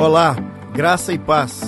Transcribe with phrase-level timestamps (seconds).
[0.00, 0.36] Olá,
[0.72, 1.60] graça e paz.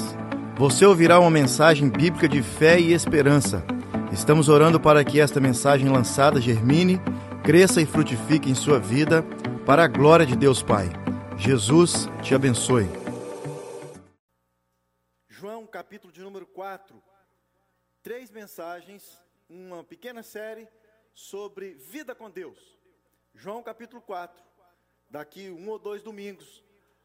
[0.57, 3.65] Você ouvirá uma mensagem bíblica de fé e esperança.
[4.13, 7.01] Estamos orando para que esta mensagem lançada germine,
[7.43, 9.25] cresça e frutifique em sua vida,
[9.67, 10.87] para a glória de Deus Pai.
[11.37, 12.87] Jesus te abençoe.
[15.29, 17.03] João, capítulo de número 4.
[18.01, 20.69] Três mensagens, uma pequena série
[21.13, 22.79] sobre vida com Deus.
[23.35, 24.41] João, capítulo 4.
[25.11, 26.63] Daqui um ou dois domingos,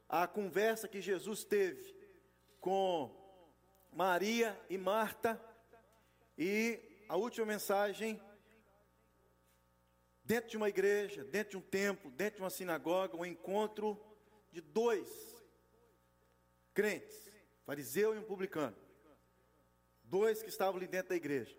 [0.08, 1.96] a conversa que Jesus teve
[2.60, 3.14] com
[3.92, 5.42] Maria e Marta
[6.38, 8.22] e a última mensagem
[10.24, 14.00] dentro de uma igreja, dentro de um templo, dentro de uma sinagoga, um encontro
[14.52, 15.36] de dois
[16.74, 17.30] crentes,
[17.66, 18.76] fariseu e um publicano.
[20.04, 21.56] Dois que estavam ali dentro da igreja.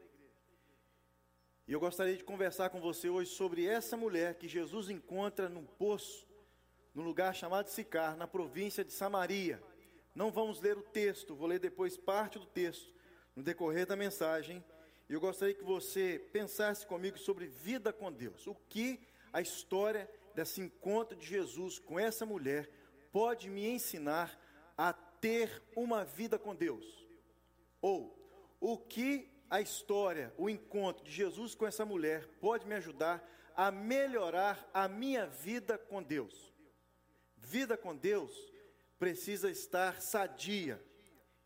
[1.66, 5.64] E eu gostaria de conversar com você hoje sobre essa mulher que Jesus encontra num
[5.64, 6.25] poço
[6.96, 9.62] num lugar chamado Sicar, na província de Samaria.
[10.14, 12.90] Não vamos ler o texto, vou ler depois parte do texto,
[13.36, 14.64] no decorrer da mensagem.
[15.06, 18.46] E eu gostaria que você pensasse comigo sobre vida com Deus.
[18.46, 22.66] O que a história desse encontro de Jesus com essa mulher
[23.12, 24.34] pode me ensinar
[24.74, 27.06] a ter uma vida com Deus?
[27.82, 28.18] Ou
[28.58, 33.22] o que a história, o encontro de Jesus com essa mulher pode me ajudar
[33.54, 36.55] a melhorar a minha vida com Deus?
[37.36, 38.32] Vida com Deus
[38.98, 40.82] precisa estar sadia.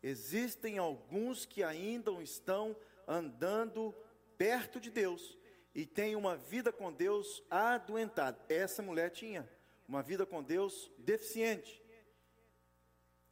[0.01, 2.75] Existem alguns que ainda estão
[3.07, 3.93] andando
[4.37, 5.37] perto de Deus
[5.75, 8.43] e têm uma vida com Deus adoentada.
[8.49, 9.47] Essa mulher tinha
[9.87, 11.81] uma vida com Deus deficiente.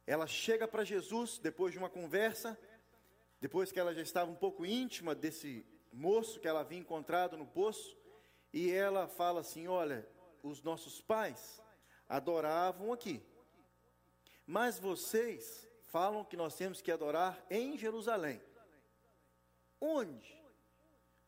[0.06, 2.58] Ela chega para Jesus depois de uma conversa,
[3.40, 7.46] depois que ela já estava um pouco íntima desse moço que ela havia encontrado no
[7.46, 7.96] poço,
[8.52, 10.06] e ela fala assim: Olha,
[10.42, 11.60] os nossos pais
[12.10, 13.22] adoravam aqui.
[14.44, 18.42] Mas vocês falam que nós temos que adorar em Jerusalém.
[19.80, 20.36] Onde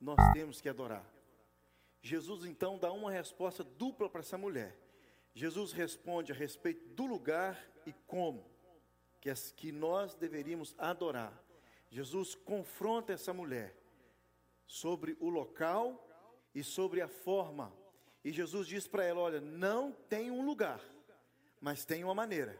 [0.00, 1.06] nós temos que adorar?
[2.02, 4.76] Jesus então dá uma resposta dupla para essa mulher.
[5.32, 8.44] Jesus responde a respeito do lugar e como
[9.56, 11.32] que, nós deveríamos adorar.
[11.88, 13.76] Jesus confronta essa mulher
[14.66, 16.08] sobre o local
[16.52, 17.72] e sobre a forma
[18.24, 20.80] e Jesus diz para ela: Olha, não tem um lugar,
[21.60, 22.56] mas tem uma maneira.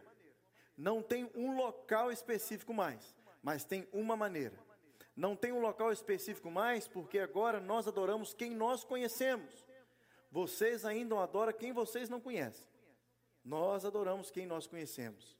[0.77, 4.59] Não tem um local específico mais, mas tem uma maneira.
[5.15, 9.67] Não tem um local específico mais, porque agora nós adoramos quem nós conhecemos.
[10.31, 12.67] Vocês ainda adoram quem vocês não conhecem.
[13.45, 15.37] Nós adoramos quem nós conhecemos.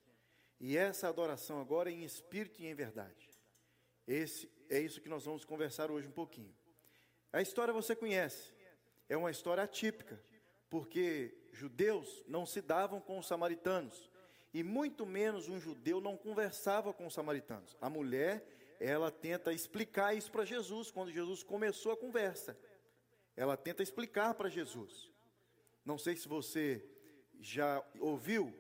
[0.61, 3.31] E essa adoração agora é em espírito e em verdade.
[4.07, 6.55] Esse é isso que nós vamos conversar hoje um pouquinho.
[7.33, 8.53] A história você conhece
[9.13, 10.19] é uma história atípica,
[10.71, 14.11] porque judeus não se davam com os samaritanos,
[14.55, 17.77] e muito menos um judeu não conversava com os samaritanos.
[17.79, 18.43] A mulher,
[18.81, 22.59] ela tenta explicar isso para Jesus quando Jesus começou a conversa.
[23.37, 25.11] Ela tenta explicar para Jesus.
[25.85, 26.83] Não sei se você
[27.39, 28.51] já ouviu,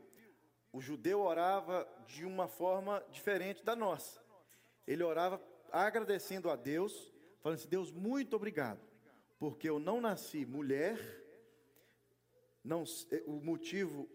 [0.70, 4.22] o judeu orava de uma forma diferente da nossa.
[4.86, 7.10] Ele orava agradecendo a Deus,
[7.40, 8.91] falando assim: Deus, muito obrigado
[9.42, 10.96] porque eu não nasci mulher,
[12.62, 14.08] não, eh, o motivo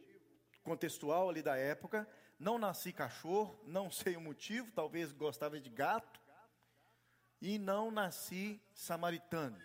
[0.63, 2.07] contextual ali da época,
[2.39, 6.21] não nasci cachorro, não sei o motivo, talvez gostava de gato,
[7.41, 9.61] e não nasci samaritano.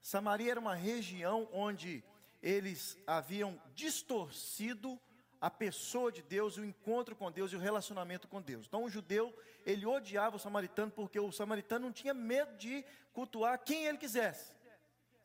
[0.00, 2.04] Samaria era uma região onde
[2.40, 4.96] eles haviam distorcido
[5.40, 8.66] a pessoa de Deus, o encontro com Deus e o relacionamento com Deus.
[8.68, 13.58] Então o judeu, ele odiava o samaritano porque o samaritano não tinha medo de cultuar
[13.58, 14.56] quem ele quisesse.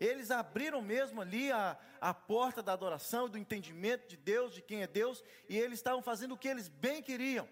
[0.03, 4.83] Eles abriram mesmo ali a, a porta da adoração, do entendimento de Deus, de quem
[4.83, 7.47] é Deus, e eles estavam fazendo o que eles bem queriam.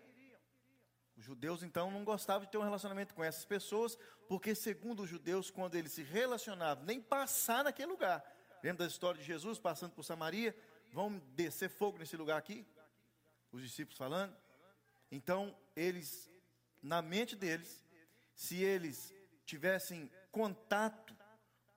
[1.16, 3.98] Os judeus então não gostavam de ter um relacionamento com essas pessoas,
[4.28, 8.22] porque segundo os judeus, quando eles se relacionavam, nem passar naquele lugar.
[8.62, 10.54] Lembra da história de Jesus passando por Samaria?
[10.92, 12.68] Vão descer fogo nesse lugar aqui?
[13.50, 14.36] Os discípulos falando.
[15.10, 16.30] Então, eles,
[16.82, 17.82] na mente deles,
[18.36, 19.14] se eles
[19.46, 21.21] tivessem contato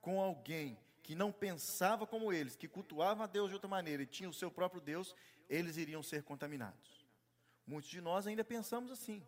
[0.05, 4.07] com alguém que não pensava como eles, que cultuava a Deus de outra maneira e
[4.07, 5.17] tinha o seu próprio Deus,
[5.49, 7.07] eles iriam ser contaminados.
[7.67, 9.27] Muitos de nós ainda pensamos assim.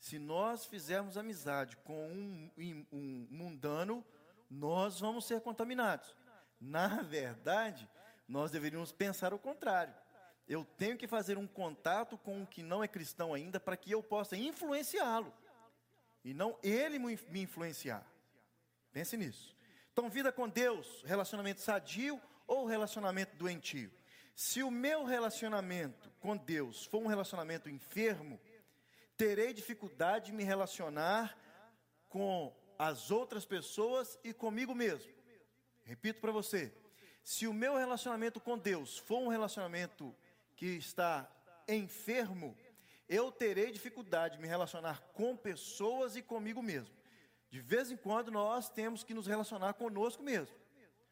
[0.00, 2.50] Se nós fizermos amizade com um,
[2.92, 4.04] um mundano,
[4.50, 6.12] nós vamos ser contaminados.
[6.60, 7.88] Na verdade,
[8.26, 9.94] nós deveríamos pensar o contrário.
[10.48, 13.92] Eu tenho que fazer um contato com o que não é cristão ainda para que
[13.92, 15.32] eu possa influenciá-lo
[16.24, 18.04] e não ele me influenciar.
[18.92, 19.57] Pense nisso.
[19.98, 23.90] Então, vida com Deus, relacionamento sadio ou relacionamento doentio?
[24.32, 28.40] Se o meu relacionamento com Deus for um relacionamento enfermo,
[29.16, 31.36] terei dificuldade de me relacionar
[32.08, 35.12] com as outras pessoas e comigo mesmo.
[35.82, 36.72] Repito para você:
[37.24, 40.14] se o meu relacionamento com Deus for um relacionamento
[40.54, 41.28] que está
[41.66, 42.56] enfermo,
[43.08, 46.97] eu terei dificuldade de me relacionar com pessoas e comigo mesmo.
[47.50, 50.54] De vez em quando nós temos que nos relacionar conosco mesmo.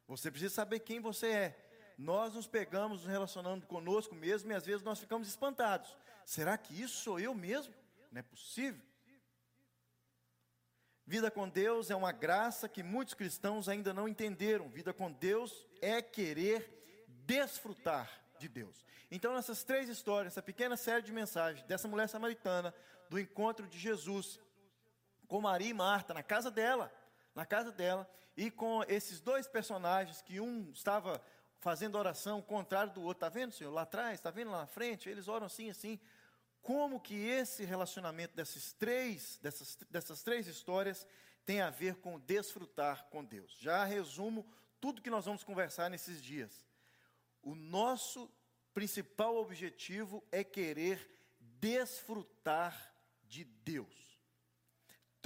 [0.06, 1.67] Você precisa saber quem você é.
[1.99, 5.97] Nós nos pegamos nos relacionando conosco mesmo e às vezes nós ficamos espantados.
[6.25, 7.75] Será que isso sou eu mesmo?
[8.12, 8.81] Não é possível.
[11.06, 14.69] Vida com Deus é uma graça que muitos cristãos ainda não entenderam.
[14.69, 18.85] Vida com Deus é querer desfrutar de Deus.
[19.11, 22.75] Então, nessas três histórias, essa pequena série de mensagens dessa mulher samaritana,
[23.09, 24.41] do encontro de Jesus
[25.26, 26.93] com Maria e Marta na casa dela,
[27.34, 31.23] na casa dela, e com esses dois personagens que um estava
[31.58, 35.08] fazendo oração contrário do outro, está vendo, Senhor, lá atrás, está vendo lá na frente,
[35.08, 35.99] eles oram assim, assim.
[36.62, 41.06] Como que esse relacionamento dessas três, dessas, dessas três histórias
[41.44, 43.56] tem a ver com desfrutar com Deus?
[43.58, 44.46] Já resumo
[44.81, 46.64] tudo que nós vamos conversar nesses dias.
[47.43, 48.31] O nosso
[48.75, 51.08] principal objetivo é querer
[51.40, 52.93] desfrutar
[53.23, 54.16] de Deus.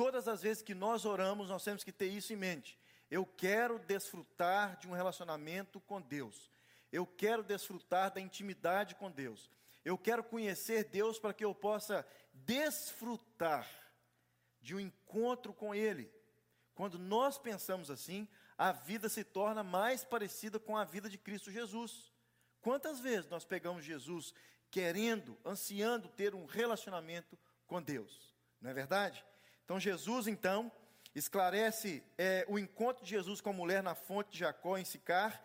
[0.01, 2.79] Todas as vezes que nós oramos, nós temos que ter isso em mente.
[3.11, 6.51] Eu quero desfrutar de um relacionamento com Deus.
[6.91, 9.51] Eu quero desfrutar da intimidade com Deus.
[9.85, 13.69] Eu quero conhecer Deus para que eu possa desfrutar
[14.63, 16.11] de um encontro com Ele.
[16.75, 18.27] Quando nós pensamos assim,
[18.57, 22.11] a vida se torna mais parecida com a vida de Cristo Jesus.
[22.63, 24.33] Quantas vezes nós pegamos Jesus
[24.71, 28.35] querendo, ansiando ter um relacionamento com Deus?
[28.63, 29.23] Não é verdade?
[29.71, 30.69] Então Jesus então
[31.15, 35.41] esclarece é, o encontro de Jesus com a mulher na fonte de Jacó em Sicar,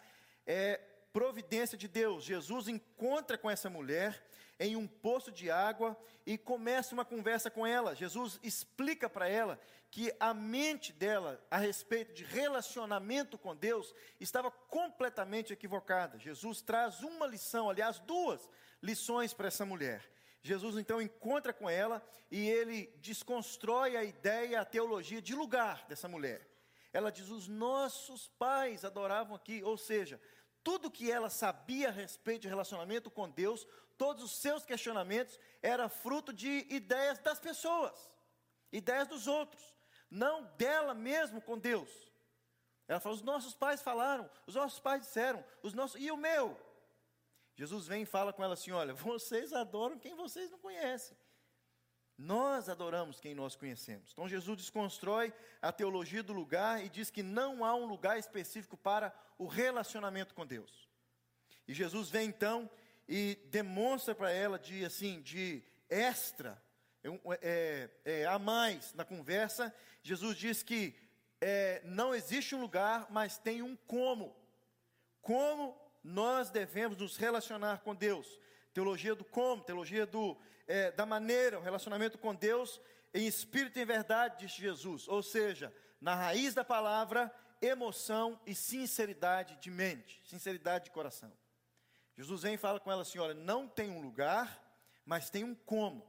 [0.48, 0.82] é
[1.14, 2.24] providência de Deus.
[2.24, 4.26] Jesus encontra com essa mulher
[4.60, 5.96] em um poço de água
[6.26, 7.94] e começa uma conversa com ela.
[7.94, 9.60] Jesus explica para ela
[9.92, 16.18] que a mente dela a respeito de relacionamento com Deus estava completamente equivocada.
[16.18, 18.50] Jesus traz uma lição, aliás, duas
[18.82, 20.15] lições para essa mulher.
[20.46, 26.08] Jesus então encontra com ela e ele desconstrói a ideia, a teologia de lugar dessa
[26.08, 26.48] mulher.
[26.94, 30.22] Ela diz: os nossos pais adoravam aqui, ou seja,
[30.64, 33.66] tudo que ela sabia a respeito de relacionamento com Deus,
[33.98, 38.12] todos os seus questionamentos, era fruto de ideias das pessoas,
[38.72, 39.76] ideias dos outros,
[40.12, 41.90] não dela mesmo com Deus.
[42.88, 46.56] Ela falou: os nossos pais falaram, os nossos pais disseram, os nossos, e o meu?
[47.56, 51.18] Jesus vem e fala com ela assim: olha, vocês adoram quem vocês não conhecem.
[52.18, 54.12] Nós adoramos quem nós conhecemos.
[54.12, 58.78] Então Jesus desconstrói a teologia do lugar e diz que não há um lugar específico
[58.78, 60.88] para o relacionamento com Deus.
[61.68, 62.70] E Jesus vem então
[63.08, 66.62] e demonstra para ela de assim, de extra,
[67.04, 67.10] é,
[67.42, 69.74] é, é, a mais na conversa.
[70.02, 70.96] Jesus diz que
[71.42, 74.36] é, não existe um lugar, mas tem um como.
[75.22, 78.40] Como nós devemos nos relacionar com Deus.
[78.72, 80.38] Teologia do como, teologia do
[80.68, 82.80] é, da maneira, o relacionamento com Deus
[83.12, 85.08] em espírito e em verdade, diz Jesus.
[85.08, 91.32] Ou seja, na raiz da palavra, emoção e sinceridade de mente, sinceridade de coração.
[92.16, 94.62] Jesus vem e fala com ela assim: olha, não tem um lugar,
[95.06, 96.06] mas tem um como.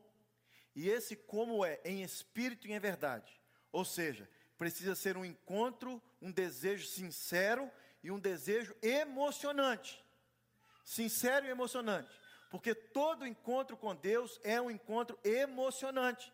[0.74, 3.40] E esse como é em espírito e em verdade.
[3.72, 7.70] Ou seja, precisa ser um encontro, um desejo sincero
[8.06, 10.00] e um desejo emocionante.
[10.84, 12.08] Sincero e emocionante.
[12.48, 16.32] Porque todo encontro com Deus é um encontro emocionante.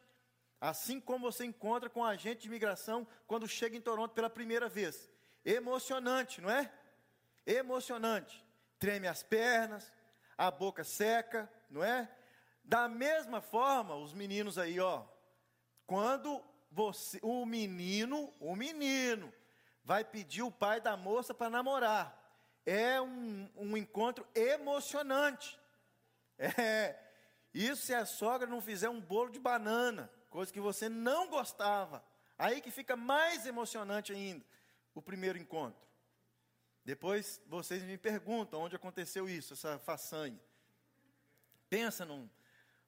[0.61, 4.69] Assim como você encontra com um agente de imigração quando chega em Toronto pela primeira
[4.69, 5.09] vez.
[5.43, 6.71] Emocionante, não é?
[7.47, 8.45] Emocionante.
[8.79, 9.91] Treme as pernas,
[10.37, 12.07] a boca seca, não é?
[12.63, 15.07] Da mesma forma, os meninos aí, ó,
[15.87, 19.33] quando você, o menino, o menino,
[19.85, 22.19] vai pedir o pai da moça para namorar,
[22.65, 25.59] é um, um encontro emocionante.
[26.39, 26.99] É,
[27.55, 32.03] isso se a sogra não fizer um bolo de banana, coisa que você não gostava.
[32.37, 34.45] Aí que fica mais emocionante ainda
[34.95, 35.81] o primeiro encontro.
[36.85, 40.41] Depois vocês me perguntam onde aconteceu isso, essa façanha.
[41.69, 42.29] Pensa num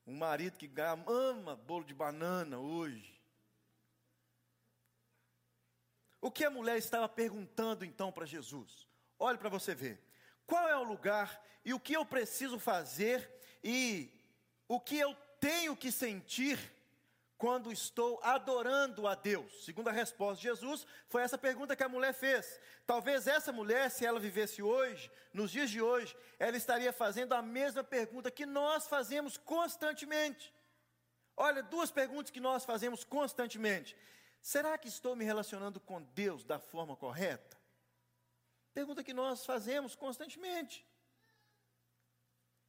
[0.06, 0.70] um marido que
[1.06, 3.13] ama bolo de banana hoje.
[6.24, 8.88] O que a mulher estava perguntando então para Jesus?
[9.18, 10.02] Olhe para você ver.
[10.46, 13.30] Qual é o lugar e o que eu preciso fazer
[13.62, 14.10] e
[14.66, 16.58] o que eu tenho que sentir
[17.36, 19.66] quando estou adorando a Deus?
[19.66, 22.58] Segunda resposta de Jesus foi essa pergunta que a mulher fez.
[22.86, 27.42] Talvez essa mulher, se ela vivesse hoje, nos dias de hoje, ela estaria fazendo a
[27.42, 30.54] mesma pergunta que nós fazemos constantemente.
[31.36, 33.94] Olha, duas perguntas que nós fazemos constantemente.
[34.44, 37.56] Será que estou me relacionando com Deus da forma correta?
[38.74, 40.86] Pergunta que nós fazemos constantemente.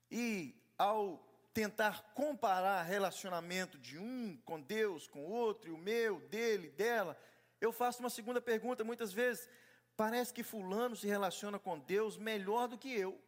[0.10, 1.18] E ao
[1.54, 7.20] tentar comparar relacionamento de um com Deus, com o outro, e o meu, dele, dela,
[7.60, 9.50] eu faço uma segunda pergunta muitas vezes.
[9.98, 13.22] Parece que Fulano se relaciona com Deus melhor do que eu,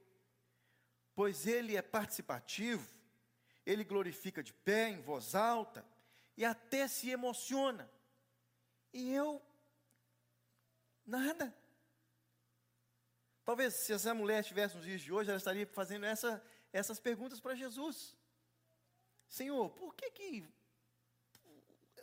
[1.13, 2.87] pois ele é participativo,
[3.65, 5.85] ele glorifica de pé, em voz alta,
[6.37, 7.91] e até se emociona.
[8.97, 9.39] E eu,
[11.05, 11.55] nada.
[13.45, 17.39] Talvez se essa mulher estivesse nos dias de hoje, ela estaria fazendo essa, essas perguntas
[17.39, 18.17] para Jesus.
[19.29, 20.51] Senhor, por que que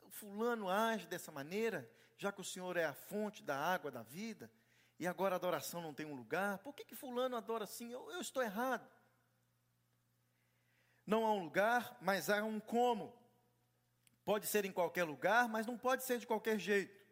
[0.08, 4.48] fulano age dessa maneira, já que o Senhor é a fonte da água da vida,
[4.96, 6.58] e agora a adoração não tem um lugar?
[6.58, 7.90] Por que que fulano adora assim?
[7.90, 8.88] Eu, eu estou errado.
[11.04, 13.12] Não há um lugar, mas há um como.
[14.24, 17.04] Pode ser em qualquer lugar, mas não pode ser de qualquer jeito.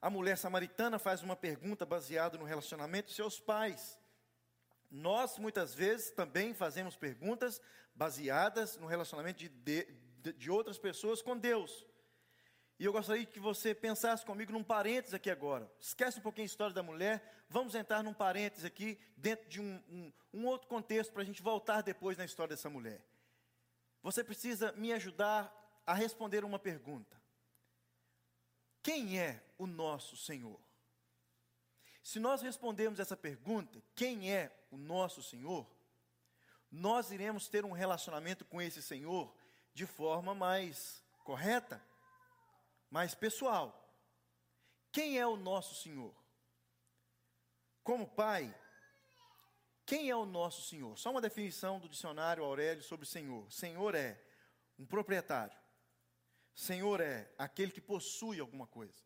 [0.00, 3.98] A mulher samaritana faz uma pergunta baseada no relacionamento de seus pais.
[4.90, 7.60] Nós, muitas vezes, também fazemos perguntas
[7.94, 11.86] baseadas no relacionamento de, de, de outras pessoas com Deus.
[12.78, 15.70] E eu gostaria que você pensasse comigo num parênteses aqui agora.
[15.78, 19.82] Esquece um pouquinho a história da mulher, vamos entrar num parênteses aqui, dentro de um,
[19.86, 23.04] um, um outro contexto, para a gente voltar depois na história dessa mulher.
[24.02, 25.54] Você precisa me ajudar
[25.86, 27.20] a responder uma pergunta:
[28.82, 30.60] Quem é o nosso Senhor?
[32.02, 35.68] Se nós respondermos essa pergunta, quem é o nosso Senhor?
[36.70, 39.34] Nós iremos ter um relacionamento com esse Senhor
[39.74, 41.82] de forma mais correta,
[42.90, 43.76] mais pessoal.
[44.90, 46.14] Quem é o nosso Senhor?
[47.82, 48.54] Como Pai,
[49.90, 50.96] quem é o nosso Senhor?
[50.96, 53.50] Só uma definição do dicionário Aurélio sobre Senhor.
[53.50, 54.24] Senhor é
[54.78, 55.58] um proprietário.
[56.54, 59.02] Senhor é aquele que possui alguma coisa.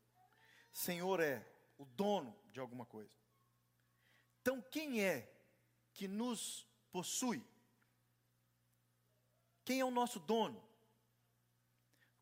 [0.71, 1.43] Senhor é
[1.79, 3.17] o dono de alguma coisa.
[4.43, 5.35] Então, quem é
[5.95, 7.43] que nos possui?
[9.64, 10.62] Quem é o nosso dono?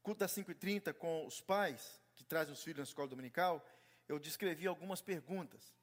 [0.05, 3.67] Culto das 5h30 com os pais que trazem os filhos na escola dominical,
[4.07, 5.75] eu descrevi algumas perguntas.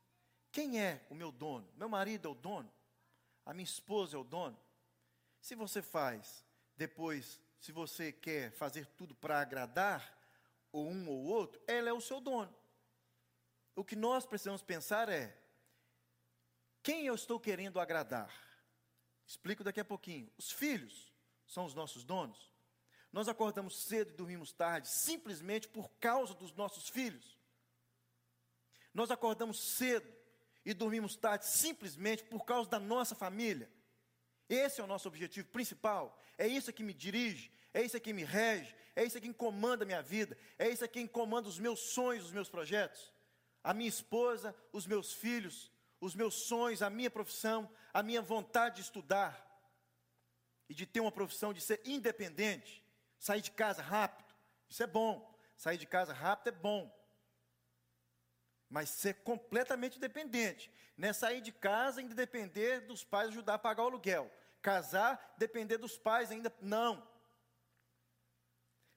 [0.60, 1.68] Quem é o meu dono?
[1.78, 2.70] Meu marido é o dono?
[3.46, 4.60] A minha esposa é o dono?
[5.40, 6.44] Se você faz,
[6.76, 10.18] depois, se você quer fazer tudo para agradar,
[10.72, 12.54] ou um ou outro, ela é o seu dono
[13.80, 15.34] o que nós precisamos pensar é:
[16.84, 18.30] quem eu estou querendo agradar?
[19.26, 20.30] Explico daqui a pouquinho.
[20.38, 21.14] Os filhos
[21.48, 22.52] são os nossos donos.
[23.12, 27.38] Nós acordamos cedo e dormimos tarde simplesmente por causa dos nossos filhos.
[28.94, 30.19] Nós acordamos cedo
[30.70, 33.70] e dormimos tarde simplesmente por causa da nossa família.
[34.48, 36.22] Esse é o nosso objetivo principal.
[36.38, 39.86] É isso que me dirige, é isso que me rege, é isso que comanda a
[39.86, 43.12] minha vida, é isso que comanda os meus sonhos, os meus projetos
[43.64, 48.78] a minha esposa, os meus filhos, os meus sonhos, a minha profissão, a minha vontade
[48.78, 49.46] de estudar
[50.70, 52.84] e de ter uma profissão, de ser independente,
[53.18, 54.34] sair de casa rápido,
[54.68, 55.28] isso é bom.
[55.58, 56.99] Sair de casa rápido é bom.
[58.70, 60.72] Mas ser completamente dependente.
[60.96, 64.32] Não é sair de casa e depender dos pais ajudar a pagar o aluguel.
[64.62, 66.54] Casar, depender dos pais ainda.
[66.62, 67.08] Não.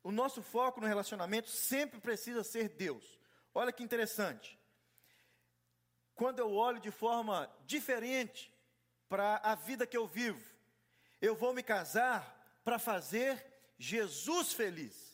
[0.03, 3.19] O nosso foco no relacionamento sempre precisa ser Deus.
[3.55, 4.59] Olha que interessante.
[6.15, 8.53] Quando eu olho de forma diferente
[9.09, 10.45] para a vida que eu vivo,
[11.21, 13.45] eu vou me casar para fazer
[13.79, 15.13] Jesus feliz.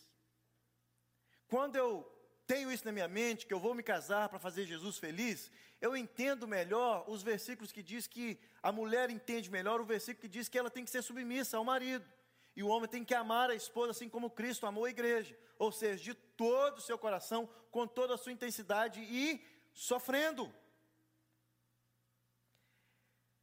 [1.49, 2.18] Quando eu
[2.49, 5.51] tenho isso na minha mente, que eu vou me casar para fazer Jesus feliz,
[5.83, 10.37] eu entendo melhor os versículos que diz que a mulher entende melhor o versículo que
[10.37, 12.07] diz que ela tem que ser submissa ao marido.
[12.57, 15.71] E o homem tem que amar a esposa assim como Cristo amou a igreja, ou
[15.71, 20.51] seja, de todo o seu coração, com toda a sua intensidade e sofrendo.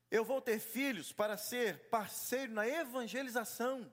[0.09, 3.89] Eu vou ter filhos para ser parceiro na evangelização.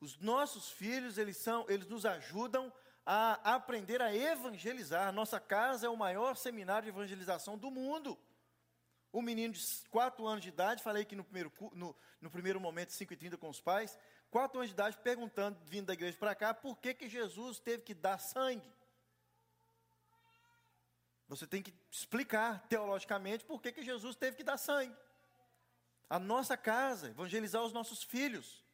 [0.00, 2.72] Os nossos filhos, eles são, eles nos ajudam
[3.04, 5.12] a aprender a evangelizar.
[5.12, 8.18] Nossa casa é o maior seminário de evangelização do mundo.
[9.12, 12.92] Um menino de 4 anos de idade, falei que no primeiro, no, no primeiro momento,
[12.92, 13.98] 5 e 30 com os pais,
[14.30, 17.82] quatro anos de idade, perguntando, vindo da igreja para cá, por que, que Jesus teve
[17.82, 18.72] que dar sangue.
[21.28, 24.96] Você tem que explicar teologicamente por que, que Jesus teve que dar sangue.
[26.08, 28.64] A nossa casa, evangelizar os nossos filhos,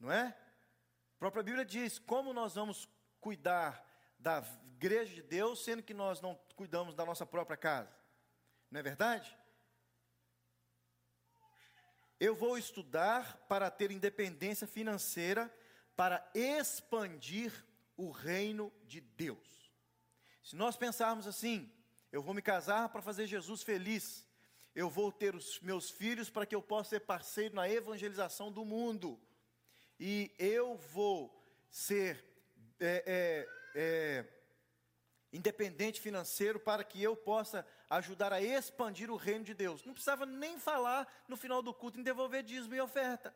[0.00, 0.28] não é?
[0.28, 2.88] A própria Bíblia diz: como nós vamos
[3.24, 3.82] cuidar
[4.18, 4.44] da
[4.76, 7.90] igreja de Deus, sendo que nós não cuidamos da nossa própria casa?
[8.70, 9.34] Não é verdade?
[12.20, 15.50] Eu vou estudar para ter independência financeira,
[15.96, 17.50] para expandir
[17.96, 19.72] o reino de Deus.
[20.42, 21.72] Se nós pensarmos assim,
[22.12, 24.28] eu vou me casar para fazer Jesus feliz,
[24.74, 28.66] eu vou ter os meus filhos para que eu possa ser parceiro na evangelização do
[28.66, 29.18] mundo,
[29.98, 32.33] e eu vou ser
[32.80, 34.24] é, é, é,
[35.32, 39.84] independente financeiro para que eu possa ajudar a expandir o reino de Deus.
[39.84, 43.34] Não precisava nem falar no final do culto em devolver dízimo e oferta.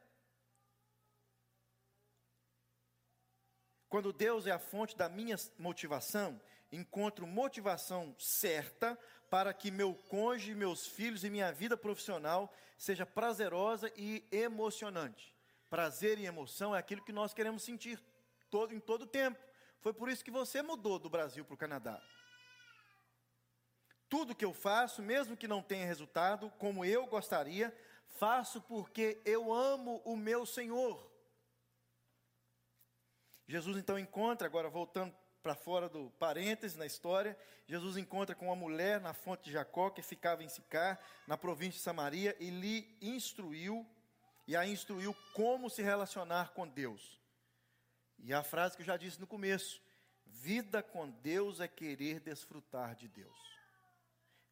[3.89, 6.41] Quando Deus é a fonte da minha motivação,
[6.71, 8.99] encontro motivação certa
[9.31, 15.35] para que meu cônjuge, meus filhos e minha vida profissional seja prazerosa e emocionante.
[15.71, 18.03] Prazer e emoção é aquilo que nós queremos sentir
[18.51, 19.39] todo, em todo o tempo.
[19.81, 22.03] Foi por isso que você mudou do Brasil para o Canadá.
[24.09, 27.77] Tudo que eu faço, mesmo que não tenha resultado como eu gostaria,
[28.07, 31.09] faço porque eu amo o meu Senhor.
[33.47, 38.57] Jesus então encontra, agora voltando para fora do parênteses na história, Jesus encontra com uma
[38.57, 42.97] mulher na fonte de Jacó que ficava em Sicar, na província de Samaria, e lhe
[43.01, 43.87] instruiu,
[44.47, 47.19] e a instruiu como se relacionar com Deus.
[48.19, 49.83] E a frase que eu já disse no começo:
[50.27, 53.39] vida com Deus é querer desfrutar de Deus.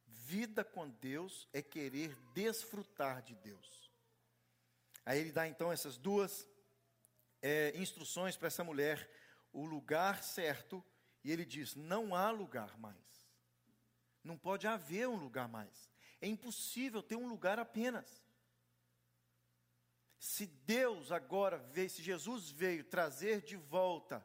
[0.06, 3.90] Vida com Deus é querer desfrutar de Deus.
[5.04, 6.48] Aí ele dá então essas duas
[7.40, 9.08] é, instruções para essa mulher,
[9.52, 10.84] o lugar certo,
[11.22, 12.96] e ele diz: não há lugar mais.
[14.22, 15.88] Não pode haver um lugar mais.
[16.20, 18.25] É impossível ter um lugar apenas.
[20.18, 24.24] Se Deus agora veio, se Jesus veio trazer de volta,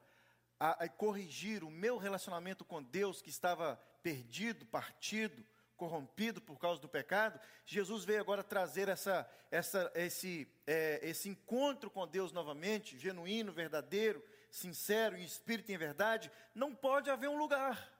[0.60, 5.43] a, a corrigir o meu relacionamento com Deus que estava perdido, partido,
[5.75, 11.89] corrompido por causa do pecado, Jesus veio agora trazer essa, essa, esse, é, esse encontro
[11.89, 17.37] com Deus novamente, genuíno, verdadeiro, sincero, em espírito e em verdade, não pode haver um
[17.39, 17.92] lugar.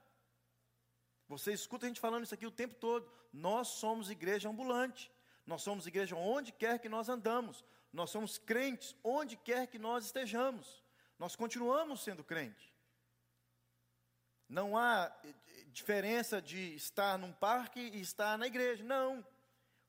[1.26, 3.10] Você escuta a gente falando isso aqui o tempo todo.
[3.32, 5.10] Nós somos igreja ambulante.
[5.44, 7.64] Nós somos igreja onde quer que nós andamos.
[7.92, 10.82] Nós somos crentes onde quer que nós estejamos.
[11.18, 12.72] Nós continuamos sendo crente.
[14.48, 15.34] Não há eh,
[15.68, 18.82] diferença de estar num parque e estar na igreja.
[18.82, 19.20] Não.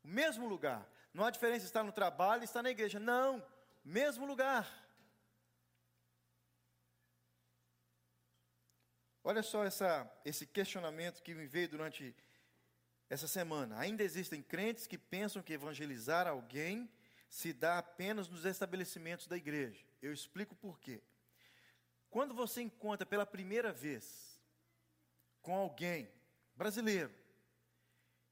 [0.03, 0.87] O mesmo lugar.
[1.13, 2.99] Não há diferença de estar no trabalho e estar na igreja.
[2.99, 3.45] Não.
[3.83, 4.67] Mesmo lugar.
[9.23, 12.13] Olha só essa, esse questionamento que me veio durante
[13.09, 13.79] essa semana.
[13.79, 16.89] Ainda existem crentes que pensam que evangelizar alguém
[17.33, 19.83] se dá apenas nos estabelecimentos da igreja.
[19.99, 21.01] Eu explico por quê.
[22.11, 24.39] Quando você encontra pela primeira vez
[25.41, 26.07] com alguém
[26.55, 27.11] brasileiro,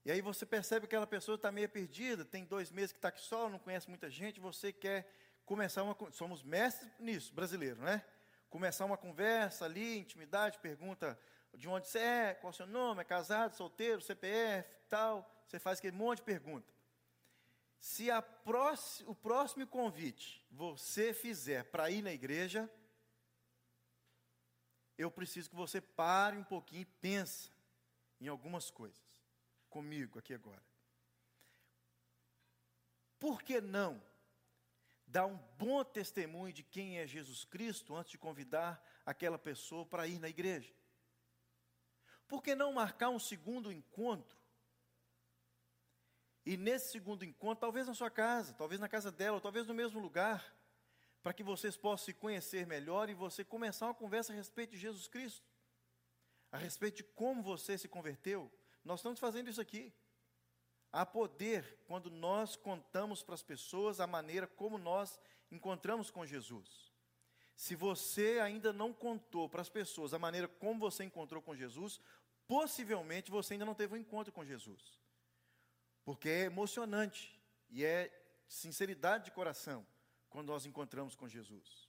[0.04, 3.08] e aí você percebe que aquela pessoa está meio perdida, tem dois meses que está
[3.08, 5.12] aqui só, não conhece muita gente, você quer
[5.44, 5.96] começar uma.
[6.12, 8.04] Somos mestres nisso, brasileiro, né?
[8.48, 11.18] Começar uma conversa ali, intimidade, pergunta
[11.52, 15.28] de onde você é, qual o seu nome, é casado, solteiro, CPF, tal.
[15.48, 16.72] Você faz aquele monte de pergunta.
[17.82, 18.06] Se
[18.44, 22.72] próxima, o próximo convite você fizer para ir na igreja,
[24.96, 27.50] eu preciso que você pare um pouquinho e pense
[28.20, 29.02] em algumas coisas
[29.68, 30.62] comigo aqui agora.
[33.18, 34.00] Por que não
[35.04, 40.06] dar um bom testemunho de quem é Jesus Cristo antes de convidar aquela pessoa para
[40.06, 40.72] ir na igreja?
[42.28, 44.40] Por que não marcar um segundo encontro
[46.44, 50.00] e nesse segundo encontro, talvez na sua casa, talvez na casa dela, talvez no mesmo
[50.00, 50.54] lugar,
[51.22, 54.78] para que vocês possam se conhecer melhor e você começar uma conversa a respeito de
[54.78, 55.46] Jesus Cristo,
[56.50, 58.52] a respeito de como você se converteu.
[58.84, 59.92] Nós estamos fazendo isso aqui.
[60.90, 65.18] Há poder quando nós contamos para as pessoas a maneira como nós
[65.50, 66.92] encontramos com Jesus.
[67.54, 72.00] Se você ainda não contou para as pessoas a maneira como você encontrou com Jesus,
[72.48, 74.98] possivelmente você ainda não teve um encontro com Jesus.
[76.04, 78.10] Porque é emocionante e é
[78.48, 79.86] sinceridade de coração
[80.28, 81.88] quando nós encontramos com Jesus.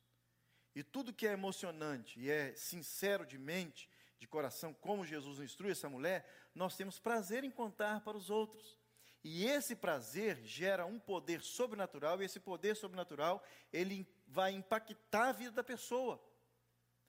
[0.75, 5.71] E tudo que é emocionante e é sincero de mente, de coração, como Jesus instrui
[5.71, 8.77] essa mulher, nós temos prazer em contar para os outros.
[9.23, 15.31] E esse prazer gera um poder sobrenatural, e esse poder sobrenatural, ele vai impactar a
[15.31, 16.21] vida da pessoa.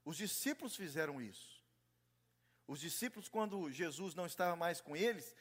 [0.04, 1.62] Os discípulos fizeram isso.
[2.66, 5.34] Os discípulos, quando Jesus não estava mais com eles,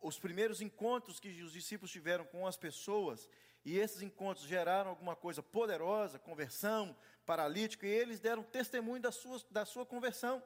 [0.00, 3.28] os primeiros encontros que os discípulos tiveram com as pessoas
[3.64, 9.42] e esses encontros geraram alguma coisa poderosa, conversão, paralítico, e eles deram testemunho da sua,
[9.50, 10.42] da sua conversão.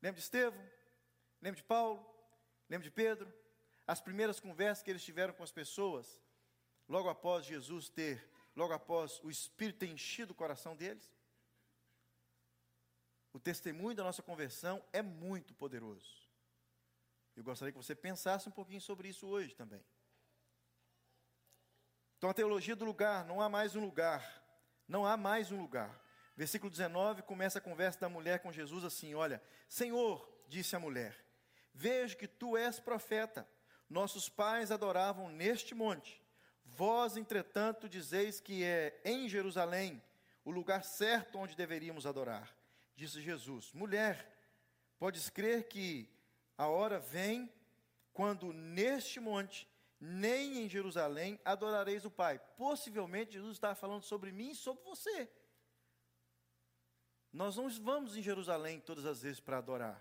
[0.00, 0.70] Lembra de Estevão?
[1.40, 2.06] Lembra de Paulo?
[2.68, 3.32] Lembra de Pedro?
[3.86, 6.20] As primeiras conversas que eles tiveram com as pessoas,
[6.88, 11.12] logo após Jesus ter, logo após o Espírito ter enchido o coração deles.
[13.32, 16.23] O testemunho da nossa conversão é muito poderoso.
[17.36, 19.84] Eu gostaria que você pensasse um pouquinho sobre isso hoje também.
[22.16, 24.42] Então, a teologia do lugar, não há mais um lugar.
[24.86, 26.00] Não há mais um lugar.
[26.36, 31.16] Versículo 19 começa a conversa da mulher com Jesus assim: Olha, Senhor, disse a mulher,
[31.72, 33.48] vejo que tu és profeta.
[33.88, 36.20] Nossos pais adoravam neste monte.
[36.64, 40.02] Vós, entretanto, dizeis que é em Jerusalém
[40.44, 42.54] o lugar certo onde deveríamos adorar.
[42.96, 44.28] Disse Jesus: Mulher,
[44.98, 46.08] podes crer que
[46.56, 47.52] a hora vem
[48.12, 52.38] quando neste monte, nem em Jerusalém, adorareis o Pai.
[52.56, 55.28] Possivelmente Jesus estava falando sobre mim e sobre você.
[57.32, 60.00] Nós não vamos em Jerusalém todas as vezes para adorar.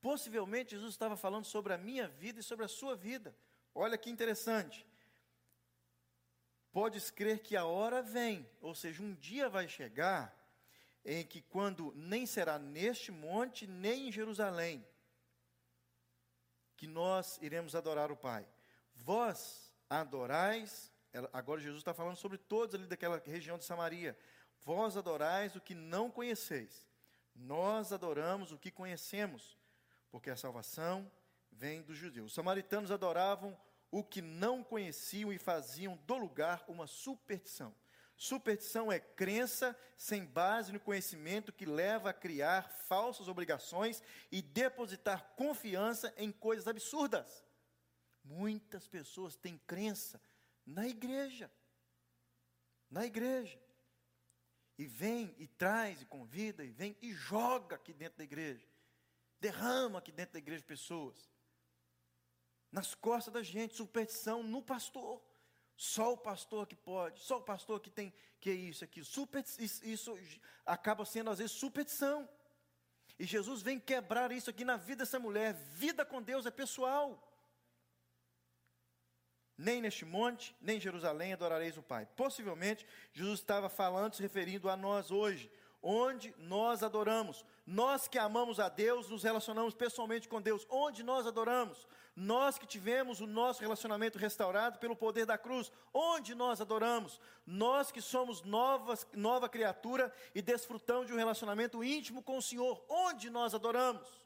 [0.00, 3.36] Possivelmente Jesus estava falando sobre a minha vida e sobre a sua vida.
[3.74, 4.86] Olha que interessante.
[6.72, 10.36] Podes crer que a hora vem, ou seja, um dia vai chegar
[11.04, 14.86] em que quando nem será neste monte, nem em Jerusalém,
[16.80, 18.48] que nós iremos adorar o Pai.
[18.94, 20.90] Vós adorais,
[21.30, 24.16] agora Jesus está falando sobre todos ali daquela região de Samaria.
[24.64, 26.88] Vós adorais o que não conheceis.
[27.36, 29.58] Nós adoramos o que conhecemos,
[30.10, 31.12] porque a salvação
[31.52, 32.28] vem dos judeus.
[32.28, 33.54] Os samaritanos adoravam
[33.90, 37.74] o que não conheciam e faziam do lugar uma superstição.
[38.20, 45.32] Superstição é crença sem base no conhecimento que leva a criar falsas obrigações e depositar
[45.36, 47.42] confiança em coisas absurdas.
[48.22, 50.20] Muitas pessoas têm crença
[50.66, 51.50] na igreja.
[52.90, 53.58] Na igreja.
[54.76, 58.68] E vem e traz e convida e vem e joga aqui dentro da igreja.
[59.40, 61.32] Derrama aqui dentro da igreja pessoas.
[62.70, 65.29] Nas costas da gente, superstição no pastor.
[65.80, 69.02] Só o pastor que pode, só o pastor que tem que é isso aqui.
[69.02, 70.18] Super, isso,
[70.66, 72.28] acaba sendo às vezes superstição.
[73.18, 75.54] E Jesus vem quebrar isso aqui na vida dessa mulher.
[75.54, 77.26] Vida com Deus é pessoal.
[79.56, 82.06] Nem neste monte, nem em Jerusalém adorareis o Pai.
[82.14, 85.50] Possivelmente, Jesus estava falando, se referindo a nós hoje
[85.82, 87.44] onde nós adoramos.
[87.70, 90.66] Nós que amamos a Deus, nos relacionamos pessoalmente com Deus.
[90.68, 91.86] Onde nós adoramos?
[92.16, 95.70] Nós que tivemos o nosso relacionamento restaurado pelo poder da cruz.
[95.94, 97.20] Onde nós adoramos?
[97.46, 102.84] Nós que somos novas, nova criatura e desfrutamos de um relacionamento íntimo com o Senhor.
[102.88, 104.20] Onde nós adoramos?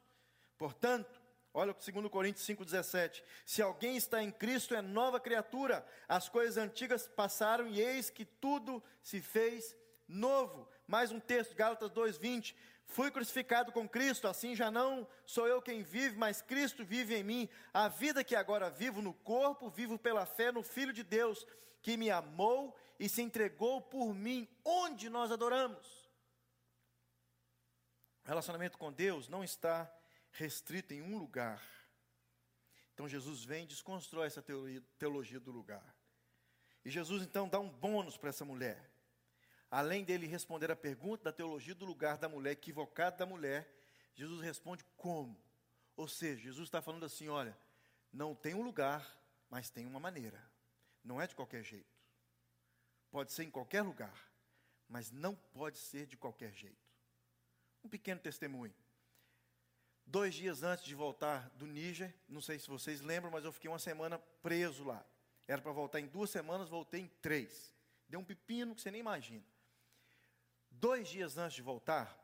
[0.57, 1.23] Portanto,
[1.57, 3.23] Olha o que 2 Coríntios 5,17.
[3.45, 5.87] Se alguém está em Cristo, é nova criatura.
[6.05, 9.73] As coisas antigas passaram e eis que tudo se fez
[10.05, 10.67] novo.
[10.85, 12.53] Mais um texto, Gálatas 2:20.
[12.87, 17.23] Fui crucificado com Cristo, assim já não sou eu quem vive, mas Cristo vive em
[17.23, 17.49] mim.
[17.73, 21.45] A vida que agora vivo no corpo, vivo pela fé no Filho de Deus,
[21.81, 24.47] que me amou e se entregou por mim.
[24.63, 26.05] Onde nós adoramos?
[28.23, 29.91] O relacionamento com Deus não está
[30.31, 31.61] restrito em um lugar.
[32.93, 34.43] Então Jesus vem e desconstrói essa
[34.97, 35.95] teologia do lugar.
[36.83, 38.94] E Jesus então dá um bônus para essa mulher
[39.69, 43.69] além dele responder a pergunta da teologia do lugar da mulher, equivocada da mulher,
[44.13, 45.37] Jesus responde como?
[45.95, 47.57] Ou seja, Jesus está falando assim: olha,
[48.11, 49.05] não tem um lugar,
[49.49, 50.41] mas tem uma maneira.
[51.03, 51.93] Não é de qualquer jeito.
[53.11, 54.15] Pode ser em qualquer lugar,
[54.87, 56.85] mas não pode ser de qualquer jeito.
[57.83, 58.73] Um pequeno testemunho.
[60.05, 63.69] Dois dias antes de voltar do Níger, não sei se vocês lembram, mas eu fiquei
[63.69, 65.03] uma semana preso lá.
[65.47, 67.73] Era para voltar em duas semanas, voltei em três.
[68.07, 69.43] Deu um pepino que você nem imagina.
[70.87, 72.15] Dois dias antes de voltar,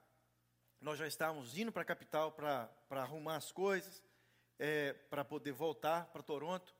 [0.79, 4.03] nós já estávamos indo para a capital para arrumar as coisas,
[4.59, 6.75] é, para poder voltar para Toronto.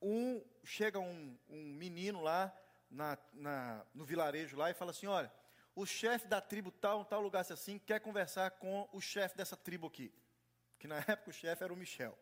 [0.00, 2.50] Um, chega um, um menino lá
[2.90, 5.30] na, na, no vilarejo lá e fala assim: Olha,
[5.76, 9.88] o chefe da tribo tal, tal lugar assim, quer conversar com o chefe dessa tribo
[9.88, 10.10] aqui.
[10.78, 12.18] Que na época o chefe era o Michel.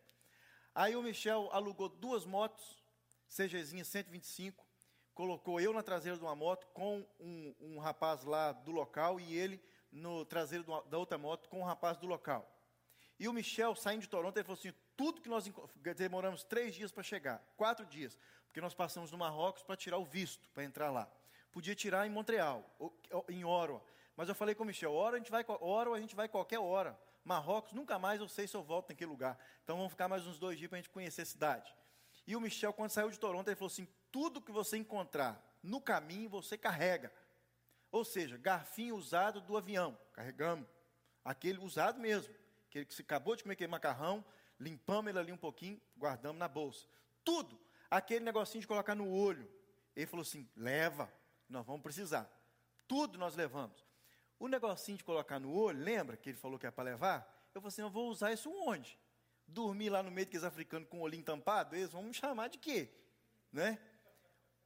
[0.75, 2.83] Aí o Michel alugou duas motos,
[3.29, 4.67] CGzinha 125,
[5.21, 9.37] colocou eu na traseira de uma moto com um, um rapaz lá do local e
[9.37, 12.51] ele no traseiro da outra moto com um rapaz do local.
[13.19, 15.45] E o Michel, saindo de Toronto, ele falou assim: tudo que nós
[15.95, 20.05] demoramos três dias para chegar, quatro dias, porque nós passamos no Marrocos para tirar o
[20.05, 21.07] visto, para entrar lá.
[21.51, 23.79] Podia tirar em Montreal, ou, ou, em Oro.
[24.15, 26.57] Mas eu falei com o Michel: hora a gente vai, hora a gente vai qualquer
[26.57, 26.99] hora.
[27.23, 29.37] Marrocos, nunca mais eu sei se eu volto naquele lugar.
[29.63, 31.75] Então vamos ficar mais uns dois dias para a gente conhecer a cidade.
[32.25, 35.79] E o Michel, quando saiu de Toronto, ele falou assim: tudo que você encontrar no
[35.79, 37.11] caminho você carrega.
[37.91, 40.67] Ou seja, garfinho usado do avião, carregamos.
[41.23, 42.33] Aquele usado mesmo,
[42.67, 44.23] aquele que se acabou de comer aquele macarrão,
[44.59, 46.87] limpamos ele ali um pouquinho, guardamos na bolsa.
[47.23, 47.59] Tudo.
[47.89, 49.49] Aquele negocinho de colocar no olho.
[49.95, 51.11] Ele falou assim: leva,
[51.49, 52.29] nós vamos precisar.
[52.87, 53.85] Tudo nós levamos.
[54.39, 57.49] O negocinho de colocar no olho, lembra que ele falou que é para levar?
[57.53, 58.97] Eu falei assim: eu vou usar isso onde?
[59.45, 61.75] Dormir lá no meio daqueles africanos com o olhinho tampado?
[61.75, 62.89] Eles vão me chamar de quê?
[63.51, 63.77] Né?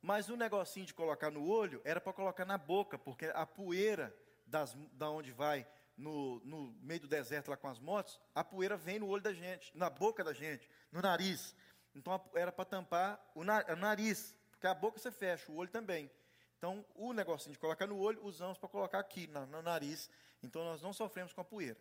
[0.06, 4.16] Mas o negocinho de colocar no olho era para colocar na boca, porque a poeira
[4.46, 8.78] das, da onde vai no, no meio do deserto lá com as motos, a poeira
[8.78, 11.56] vem no olho da gente, na boca da gente, no nariz.
[11.96, 16.12] Então era para tampar o, nariz, porque a boca você fecha, o olho também.
[16.60, 20.08] Então o negocinho de colocar no olho, usamos para colocar aqui no, no, nariz.
[20.44, 21.80] Então nós não sofremos com a poeira.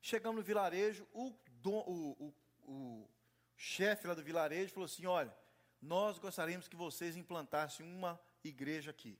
[0.00, 1.34] Chegamos no vilarejo, o,
[1.64, 3.08] o, o, o
[3.56, 5.39] chefe lá do vilarejo falou assim: olha
[5.80, 9.18] nós gostaríamos que vocês implantassem uma igreja aqui,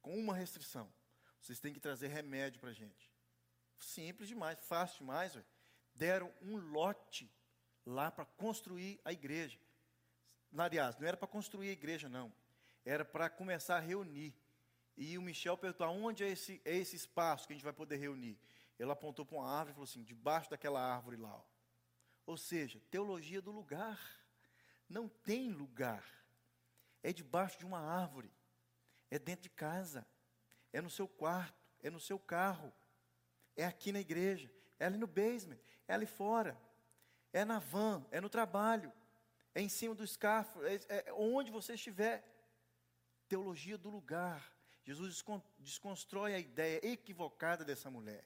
[0.00, 0.92] com uma restrição.
[1.40, 3.12] Vocês têm que trazer remédio para a gente.
[3.78, 5.38] Simples demais, fácil demais.
[5.94, 7.30] Deram um lote
[7.84, 9.58] lá para construir a igreja.
[10.56, 12.32] Aliás, não era para construir a igreja, não.
[12.84, 14.34] Era para começar a reunir.
[14.96, 17.96] E o Michel perguntou: onde é esse, é esse espaço que a gente vai poder
[17.96, 18.38] reunir?
[18.78, 21.34] Ele apontou para uma árvore e falou assim: debaixo daquela árvore lá.
[21.34, 21.42] Ó.
[22.26, 24.23] Ou seja, teologia do lugar
[24.94, 26.04] não tem lugar.
[27.02, 28.32] É debaixo de uma árvore,
[29.10, 30.06] é dentro de casa,
[30.72, 32.72] é no seu quarto, é no seu carro,
[33.56, 36.58] é aqui na igreja, é ali no basement, é ali fora,
[37.32, 38.90] é na van, é no trabalho,
[39.54, 42.24] é em cima do escafo, é, é onde você estiver.
[43.28, 44.52] Teologia do lugar.
[44.84, 45.22] Jesus
[45.58, 48.24] desconstrói a ideia equivocada dessa mulher.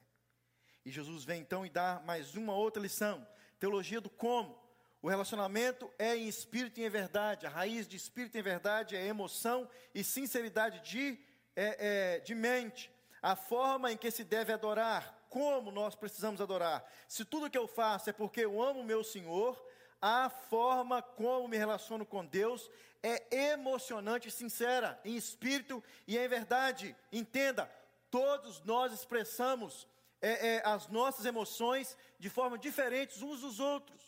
[0.85, 3.27] E Jesus vem então e dá mais uma outra lição:
[3.59, 4.68] teologia do como.
[5.01, 7.47] O relacionamento é em espírito e em verdade.
[7.47, 11.19] A raiz de espírito e em verdade é emoção e sinceridade de,
[11.55, 12.91] é, é, de mente.
[13.23, 16.85] A forma em que se deve adorar, como nós precisamos adorar.
[17.07, 19.61] Se tudo que eu faço é porque eu amo meu Senhor,
[20.01, 22.71] a forma como me relaciono com Deus
[23.03, 26.97] é emocionante e sincera, em espírito e em verdade.
[27.13, 27.71] Entenda,
[28.11, 29.87] todos nós expressamos
[30.21, 34.08] é, é, as nossas emoções de forma diferentes uns dos outros.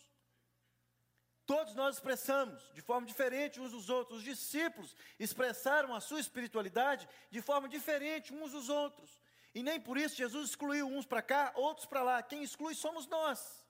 [1.51, 4.19] Todos nós expressamos de forma diferente uns dos outros.
[4.19, 9.21] Os discípulos expressaram a sua espiritualidade de forma diferente uns dos outros.
[9.53, 12.23] E nem por isso Jesus excluiu uns para cá, outros para lá.
[12.23, 13.67] Quem exclui somos nós.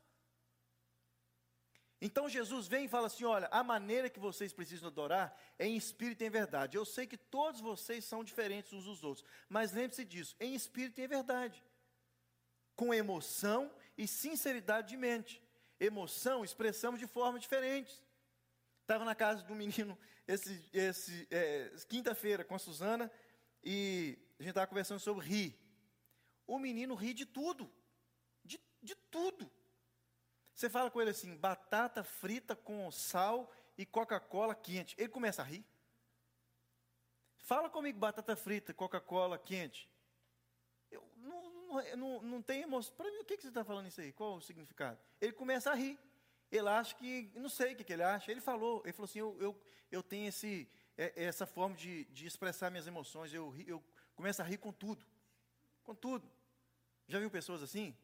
[2.02, 5.74] Então Jesus vem e fala assim: olha, a maneira que vocês precisam adorar é em
[5.74, 6.76] espírito e em verdade.
[6.76, 11.00] Eu sei que todos vocês são diferentes uns dos outros, mas lembre-se disso: em espírito
[11.00, 11.64] e em verdade,
[12.76, 15.42] com emoção e sinceridade de mente
[15.80, 18.00] emoção expressamos de formas diferentes.
[18.82, 23.10] Estava na casa um menino esse, esse é, quinta-feira com a Suzana
[23.64, 25.58] e a gente estava conversando sobre rir.
[26.46, 27.72] O menino ri de tudo,
[28.44, 29.50] de, de tudo.
[30.54, 34.94] Você fala com ele assim, batata frita com sal e Coca-Cola quente.
[34.98, 35.64] Ele começa a rir.
[37.38, 39.90] Fala comigo, batata frita, Coca-Cola quente.
[40.90, 42.94] Eu não, não, não, não tem emoção.
[42.96, 44.12] Para mim, o que, que você está falando isso aí?
[44.12, 44.98] Qual o significado?
[45.20, 45.98] Ele começa a rir.
[46.50, 48.30] Ele acha que, não sei o que, que ele acha.
[48.30, 52.26] Ele falou, ele falou assim: eu, eu, eu tenho esse, é, essa forma de, de
[52.26, 53.33] expressar minhas emoções.
[53.33, 53.83] Eu, eu
[54.14, 55.04] começo a rir com tudo.
[55.85, 56.30] Com tudo.
[57.06, 57.96] Já viu pessoas assim?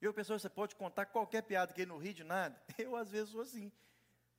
[0.00, 2.60] Viu pessoas você pode contar qualquer piada que ele não ri de nada?
[2.78, 3.72] Eu, às vezes, sou assim.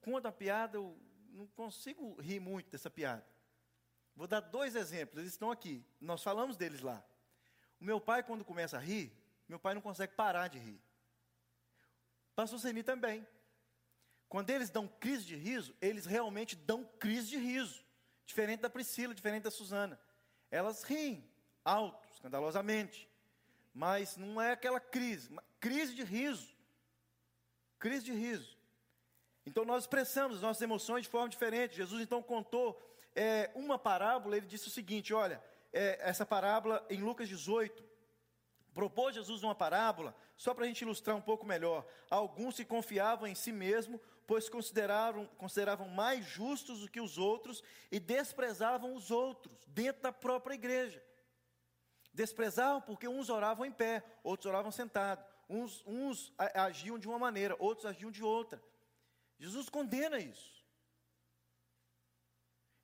[0.02, 0.98] Conta a piada, eu
[1.32, 3.26] não consigo rir muito dessa piada.
[4.16, 5.84] Vou dar dois exemplos, eles estão aqui.
[6.00, 7.04] Nós falamos deles lá.
[7.80, 9.12] O meu pai, quando começa a rir,
[9.48, 10.82] meu pai não consegue parar de rir.
[12.36, 13.26] Pastor Seni também.
[14.30, 17.84] Quando eles dão crise de riso, eles realmente dão crise de riso.
[18.26, 20.00] Diferente da Priscila, diferente da Suzana.
[20.52, 21.24] Elas riem
[21.64, 23.10] alto, escandalosamente.
[23.74, 26.56] Mas não é aquela crise, crise de riso.
[27.80, 28.58] Crise de riso.
[29.46, 31.76] Então nós expressamos nossas emoções de forma diferente.
[31.76, 32.82] Jesus então contou
[33.16, 37.84] é, uma parábola, ele disse o seguinte: olha, é, essa parábola em Lucas 18.
[38.74, 41.84] Propôs Jesus uma parábola, só para a gente ilustrar um pouco melhor.
[42.12, 47.64] Alguns se confiavam em si mesmo, pois consideravam, consideravam mais justos do que os outros
[47.92, 51.04] e desprezavam os outros, dentro da própria igreja.
[52.14, 55.26] Desprezavam porque uns oravam em pé, outros oravam sentados.
[55.50, 58.62] Uns, uns agiam de uma maneira, outros agiam de outra.
[59.40, 60.64] Jesus condena isso.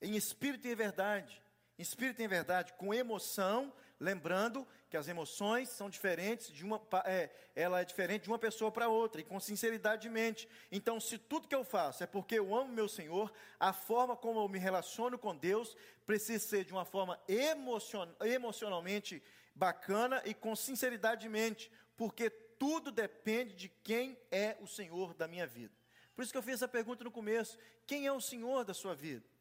[0.01, 1.42] Em espírito e verdade
[1.77, 7.81] Espírito em verdade com emoção, lembrando que as emoções são diferentes de uma, é, ela
[7.81, 10.47] é diferente de uma pessoa para outra e com sinceridade de mente.
[10.71, 14.39] Então, se tudo que eu faço é porque eu amo meu Senhor, a forma como
[14.39, 19.23] eu me relaciono com Deus precisa ser de uma forma emocion, emocionalmente
[19.55, 25.27] bacana e com sinceridade de mente, porque tudo depende de quem é o Senhor da
[25.27, 25.73] minha vida.
[26.15, 27.57] Por isso que eu fiz essa pergunta no começo:
[27.87, 29.32] quem é o Senhor da sua vida?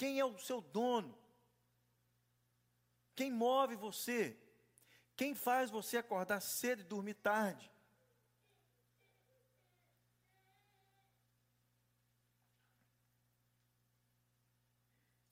[0.00, 1.14] Quem é o seu dono?
[3.14, 4.34] Quem move você?
[5.14, 7.70] Quem faz você acordar cedo e dormir tarde?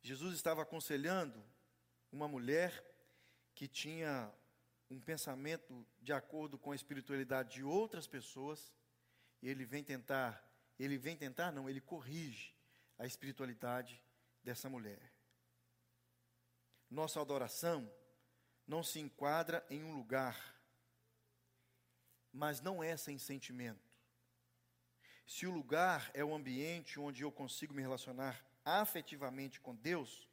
[0.03, 1.43] Jesus estava aconselhando
[2.13, 2.85] uma mulher
[3.55, 4.31] que tinha
[4.91, 8.71] um pensamento de acordo com a espiritualidade de outras pessoas,
[9.41, 10.47] e ele vem tentar,
[10.79, 12.55] ele vem tentar, não, ele corrige
[12.99, 14.07] a espiritualidade
[14.49, 15.13] dessa mulher.
[16.89, 17.93] Nossa adoração
[18.67, 20.59] não se enquadra em um lugar,
[22.33, 23.87] mas não é sem sentimento.
[25.27, 30.27] Se o lugar é o ambiente onde eu consigo me relacionar afetivamente com Deus,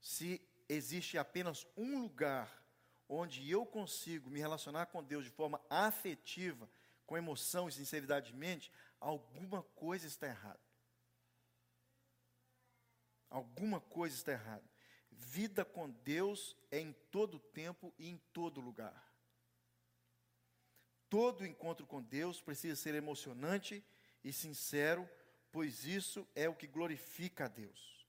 [0.00, 2.64] se existe apenas um lugar
[3.08, 6.70] onde eu consigo me relacionar com Deus de forma afetiva,
[7.04, 10.67] com emoção e sinceridade de mente, alguma coisa está errada.
[13.30, 14.64] Alguma coisa está errada.
[15.10, 19.06] Vida com Deus é em todo tempo e em todo lugar.
[21.08, 23.84] Todo encontro com Deus precisa ser emocionante
[24.22, 25.08] e sincero,
[25.50, 28.06] pois isso é o que glorifica a Deus.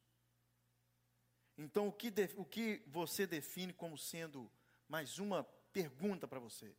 [1.57, 4.51] Então, o que, o que você define como sendo,
[4.87, 6.75] mais uma pergunta para você: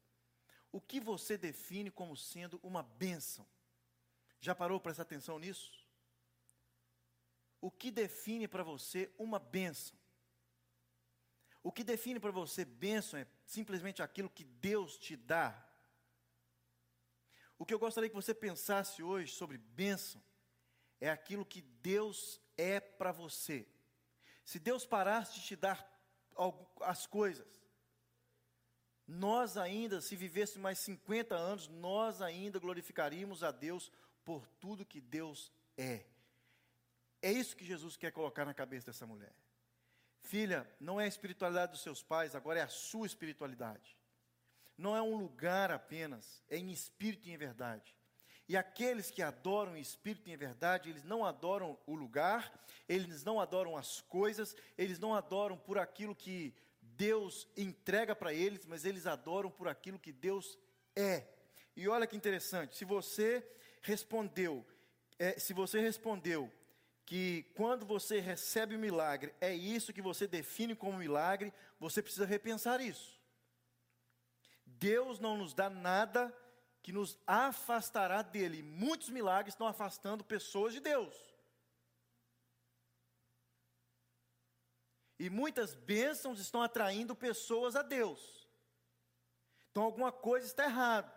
[0.72, 3.46] o que você define como sendo uma bênção?
[4.40, 5.79] Já parou para prestar atenção nisso?
[7.60, 9.98] O que define para você uma bênção.
[11.62, 15.66] O que define para você bênção é simplesmente aquilo que Deus te dá.
[17.58, 20.22] O que eu gostaria que você pensasse hoje sobre bênção
[20.98, 23.68] é aquilo que Deus é para você.
[24.44, 25.86] Se Deus parasse de te dar
[26.80, 27.60] as coisas,
[29.06, 33.92] nós ainda, se vivêssemos mais 50 anos, nós ainda glorificaríamos a Deus
[34.24, 36.06] por tudo que Deus é.
[37.22, 39.34] É isso que Jesus quer colocar na cabeça dessa mulher.
[40.22, 43.96] Filha, não é a espiritualidade dos seus pais, agora é a sua espiritualidade.
[44.76, 47.94] Não é um lugar apenas, é em espírito e em verdade.
[48.48, 52.52] E aqueles que adoram em espírito e em verdade, eles não adoram o lugar,
[52.88, 58.66] eles não adoram as coisas, eles não adoram por aquilo que Deus entrega para eles,
[58.66, 60.58] mas eles adoram por aquilo que Deus
[60.96, 61.28] é.
[61.76, 63.46] E olha que interessante, se você
[63.82, 64.66] respondeu,
[65.18, 66.52] é, se você respondeu
[67.10, 72.24] que quando você recebe o milagre, é isso que você define como milagre, você precisa
[72.24, 73.20] repensar isso.
[74.64, 76.32] Deus não nos dá nada
[76.80, 78.62] que nos afastará dele.
[78.62, 81.16] Muitos milagres estão afastando pessoas de Deus.
[85.18, 88.48] E muitas bênçãos estão atraindo pessoas a Deus.
[89.72, 91.12] Então alguma coisa está errada.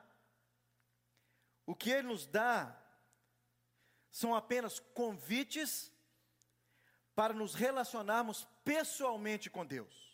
[1.68, 2.83] O que ele nos dá
[4.14, 5.92] são apenas convites
[7.16, 10.14] para nos relacionarmos pessoalmente com Deus.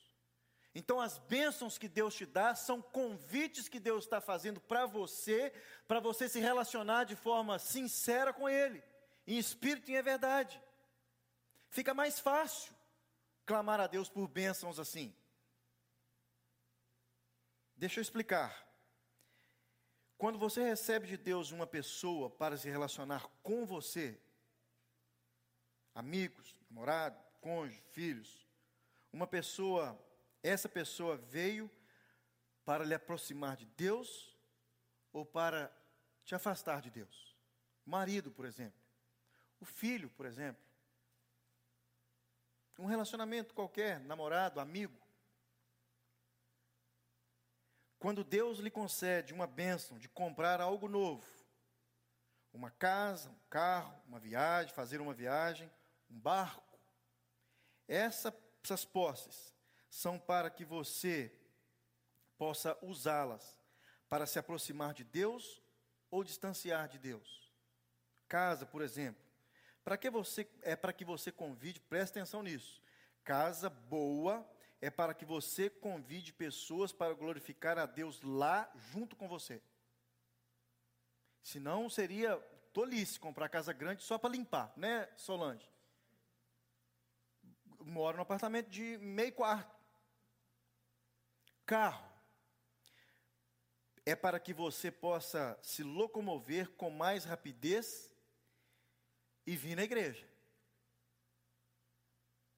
[0.73, 5.51] Então, as bênçãos que Deus te dá são convites que Deus está fazendo para você,
[5.85, 8.81] para você se relacionar de forma sincera com Ele,
[9.27, 10.61] em espírito e em verdade.
[11.69, 12.73] Fica mais fácil
[13.45, 15.13] clamar a Deus por bênçãos assim.
[17.75, 18.68] Deixa eu explicar.
[20.19, 24.19] Quando você recebe de Deus uma pessoa para se relacionar com você,
[25.95, 28.45] amigos, namorado, cônjuge, filhos,
[29.13, 29.97] uma pessoa,
[30.43, 31.71] essa pessoa veio
[32.65, 34.37] para lhe aproximar de Deus
[35.13, 35.71] ou para
[36.25, 37.33] te afastar de Deus.
[37.85, 38.81] Marido, por exemplo,
[39.57, 40.61] o filho, por exemplo,
[42.77, 44.98] um relacionamento qualquer, namorado, amigo.
[47.99, 51.27] Quando Deus lhe concede uma bênção de comprar algo novo,
[52.53, 55.69] uma casa, um carro, uma viagem, fazer uma viagem,
[56.09, 56.79] um barco,
[57.87, 58.33] essa,
[58.63, 59.53] essas posses
[59.89, 61.31] são para que você
[62.37, 63.59] possa usá-las
[64.07, 65.61] para se aproximar de Deus
[66.09, 67.51] ou distanciar de Deus.
[68.27, 69.21] Casa, por exemplo,
[69.83, 72.81] para que você é para que você convide, preste atenção nisso.
[73.23, 74.49] Casa boa
[74.81, 79.61] é para que você convide pessoas para glorificar a Deus lá junto com você.
[81.41, 82.37] Senão seria
[82.71, 85.67] tolice comprar casa grande só para limpar, né, Solange?
[87.89, 89.75] moro num apartamento de meio quarto.
[91.65, 92.07] Carro
[94.05, 98.11] é para que você possa se locomover com mais rapidez
[99.45, 100.27] e vir na igreja.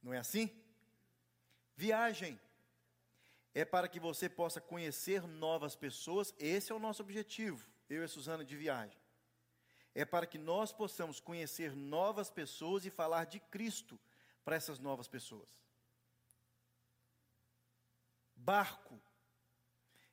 [0.02, 0.50] Não é assim?
[1.76, 2.40] Viagem
[3.54, 8.06] é para que você possa conhecer novas pessoas, esse é o nosso objetivo, eu e
[8.06, 9.00] a Suzana de viagem.
[9.94, 14.00] É para que nós possamos conhecer novas pessoas e falar de Cristo
[14.46, 15.50] para essas novas pessoas.
[18.36, 19.00] Barco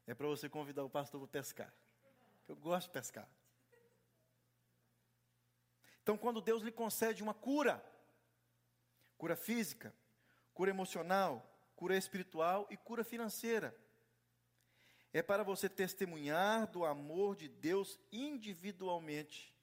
[0.06, 1.72] é para você convidar o pastor para pescar.
[2.48, 3.28] Eu gosto de pescar.
[6.02, 7.84] Então, quando Deus lhe concede uma cura,
[9.16, 9.94] cura física,
[10.58, 13.72] cura emocional, cura espiritual e cura financeira,
[15.12, 19.54] é para você testemunhar do amor de Deus individualmente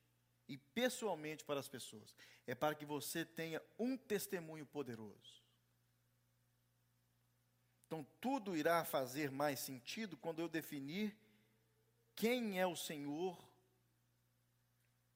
[0.48, 2.16] e pessoalmente para as pessoas.
[2.48, 5.43] É para que você tenha um testemunho poderoso.
[7.88, 11.14] Então, tudo irá fazer mais sentido quando eu definir
[12.16, 13.38] quem é o Senhor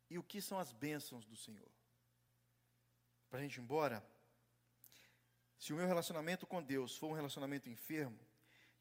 [0.10, 1.72] e o que são as bênçãos do Senhor.
[3.30, 4.06] Para a gente ir embora,
[5.60, 8.18] se o meu relacionamento com Deus for um relacionamento enfermo,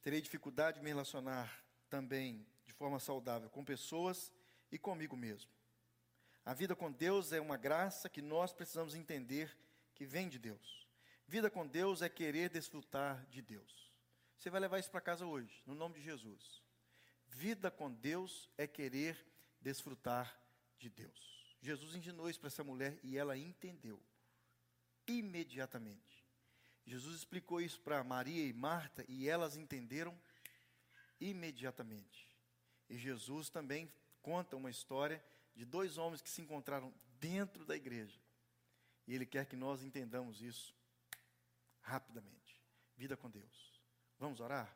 [0.00, 4.32] terei dificuldade de me relacionar também de forma saudável com pessoas
[4.70, 5.50] e comigo mesmo.
[6.44, 9.54] A vida com Deus é uma graça que nós precisamos entender
[9.94, 10.88] que vem de Deus.
[11.26, 13.92] Vida com Deus é querer desfrutar de Deus.
[14.38, 16.62] Você vai levar isso para casa hoje, no nome de Jesus.
[17.26, 19.18] Vida com Deus é querer
[19.60, 20.40] desfrutar
[20.78, 21.56] de Deus.
[21.60, 24.00] Jesus ensinou isso para essa mulher e ela entendeu
[25.08, 26.17] imediatamente.
[26.89, 30.18] Jesus explicou isso para Maria e Marta e elas entenderam
[31.20, 32.26] imediatamente.
[32.89, 35.22] E Jesus também conta uma história
[35.55, 38.18] de dois homens que se encontraram dentro da igreja.
[39.07, 40.74] E Ele quer que nós entendamos isso
[41.82, 42.62] rapidamente.
[42.97, 43.82] Vida com Deus.
[44.18, 44.74] Vamos orar?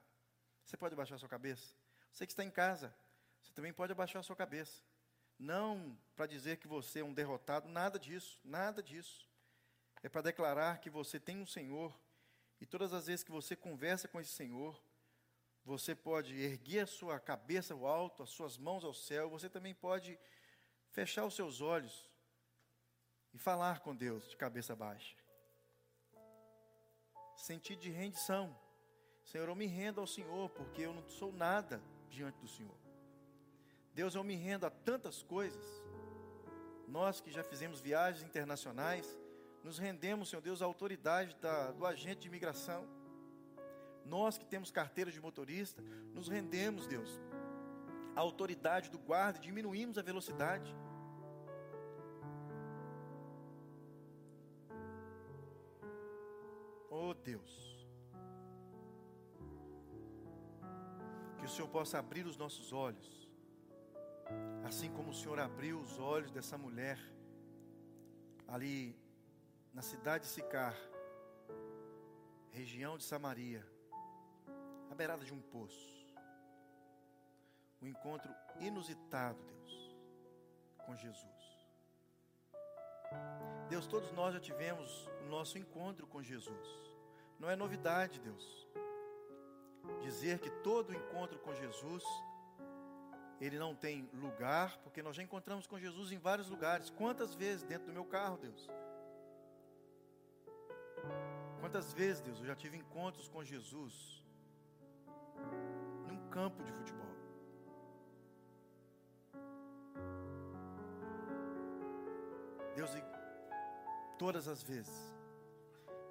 [0.65, 1.75] Você pode abaixar sua cabeça?
[2.13, 2.95] Você que está em casa,
[3.41, 4.83] você também pode abaixar sua cabeça.
[5.39, 9.32] Não para dizer que você é um derrotado, nada disso, nada disso.
[10.03, 11.97] É para declarar que você tem um Senhor
[12.61, 14.81] e todas as vezes que você conversa com esse Senhor,
[15.65, 19.75] você pode erguer a sua cabeça ao alto, as suas mãos ao céu, você também
[19.75, 20.19] pode
[20.91, 22.11] fechar os seus olhos
[23.33, 25.23] e falar com Deus de cabeça baixa
[27.43, 28.57] sentido de rendição.
[29.25, 32.77] Senhor, eu me rendo ao Senhor, porque eu não sou nada diante do Senhor.
[33.95, 35.67] Deus, eu me rendo a tantas coisas.
[36.87, 39.07] Nós que já fizemos viagens internacionais,
[39.63, 42.87] nos rendemos, Senhor Deus, à autoridade da, do agente de imigração.
[44.05, 45.81] Nós que temos carteira de motorista,
[46.13, 47.21] nos rendemos, Deus,
[48.17, 50.75] à autoridade do guarda diminuímos a velocidade.
[56.91, 57.87] Oh Deus,
[61.39, 63.31] que o Senhor possa abrir os nossos olhos,
[64.65, 66.99] assim como o Senhor abriu os olhos dessa mulher
[68.47, 68.95] ali
[69.73, 70.77] na cidade de Sicar,
[72.51, 73.67] região de Samaria,
[74.91, 75.91] à beirada de um poço.
[77.81, 79.97] Um encontro inusitado, Deus,
[80.85, 81.67] com Jesus.
[83.69, 86.69] Deus, todos nós já tivemos o nosso encontro com Jesus.
[87.39, 88.69] Não é novidade, Deus,
[90.03, 92.05] dizer que todo encontro com Jesus
[93.41, 96.91] ele não tem lugar, porque nós já encontramos com Jesus em vários lugares.
[96.91, 98.69] Quantas vezes dentro do meu carro, Deus?
[101.61, 104.25] Quantas vezes, Deus, eu já tive encontros com Jesus
[106.09, 107.03] num campo de futebol?
[112.75, 113.03] Deus, e
[114.19, 115.15] todas as vezes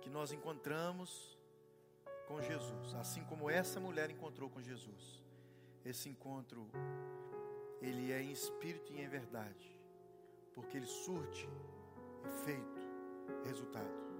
[0.02, 1.38] que nós encontramos
[2.28, 5.22] com Jesus, assim como essa mulher encontrou com Jesus,
[5.84, 6.70] esse encontro,
[7.82, 9.78] ele é em espírito e em verdade,
[10.54, 11.50] porque ele surte
[12.24, 12.82] efeito,
[13.44, 14.11] resultado.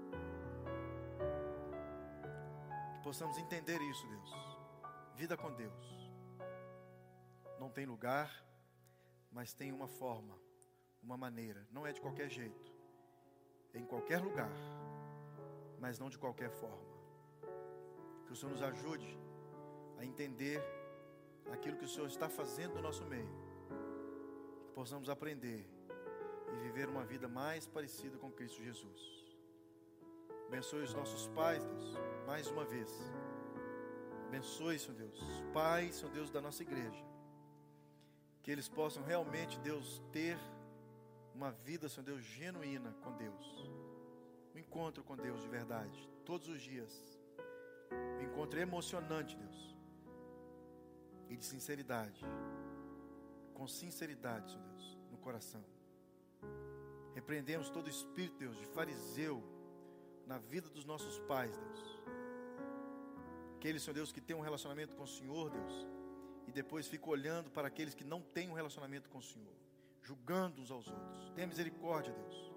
[3.02, 4.30] Possamos entender isso, Deus.
[5.14, 6.02] Vida com Deus
[7.58, 8.44] não tem lugar,
[9.30, 10.36] mas tem uma forma
[11.02, 12.72] uma maneira, não é de qualquer jeito,
[13.74, 14.52] é em qualquer lugar,
[15.80, 16.92] mas não de qualquer forma.
[18.24, 19.18] Que o Senhor nos ajude
[19.98, 20.62] a entender
[21.52, 23.28] aquilo que o Senhor está fazendo no nosso meio,
[24.66, 25.68] que possamos aprender
[26.52, 29.21] e viver uma vida mais parecida com Cristo Jesus.
[30.52, 31.94] Abençoe os nossos pais, Deus,
[32.26, 32.90] mais uma vez.
[34.26, 37.02] Abençoe, Senhor Deus, os pais, Senhor Deus, da nossa igreja.
[38.42, 40.36] Que eles possam realmente, Deus, ter
[41.34, 43.46] uma vida, Senhor Deus, genuína com Deus.
[44.54, 47.18] um encontro com Deus de verdade, todos os dias.
[48.18, 49.74] Um encontro emocionante, Deus.
[51.30, 52.22] E de sinceridade.
[53.54, 55.64] Com sinceridade, Senhor Deus, no coração.
[57.14, 59.42] Repreendemos todo espírito, Deus, de fariseu
[60.26, 62.00] na vida dos nossos pais, Deus.
[63.56, 65.86] Aqueles, Senhor Deus, que têm um relacionamento com o Senhor, Deus,
[66.46, 69.54] e depois ficam olhando para aqueles que não têm um relacionamento com o Senhor,
[70.02, 71.30] julgando uns aos outros.
[71.34, 72.52] Tenha misericórdia, Deus.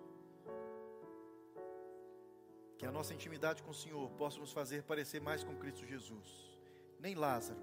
[2.78, 6.60] Que a nossa intimidade com o Senhor possa nos fazer parecer mais com Cristo Jesus.
[7.00, 7.62] Nem Lázaro,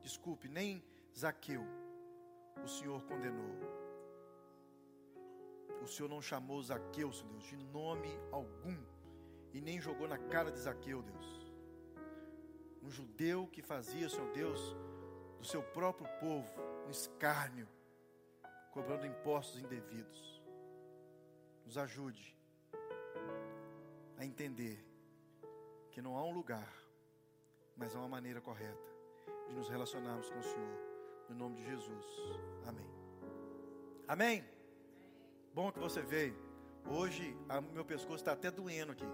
[0.00, 0.82] desculpe, nem
[1.16, 1.64] Zaqueu,
[2.62, 3.56] o Senhor condenou.
[5.82, 8.76] O Senhor não chamou Zaqueu, Senhor Deus, de nome algum,
[9.52, 11.52] e nem jogou na cara de Zaqueu, Deus.
[12.82, 14.76] Um judeu que fazia, Senhor Deus,
[15.38, 17.68] do seu próprio povo um escárnio,
[18.72, 20.42] cobrando impostos indevidos.
[21.64, 22.34] Nos ajude
[24.16, 24.82] a entender
[25.90, 26.72] que não há um lugar,
[27.76, 28.88] mas há uma maneira correta
[29.46, 30.78] de nos relacionarmos com o Senhor.
[31.28, 32.06] No nome de Jesus.
[32.66, 32.86] Amém.
[34.08, 34.44] Amém.
[35.52, 36.34] Bom que você veio.
[36.86, 39.04] Hoje o meu pescoço está até doendo aqui.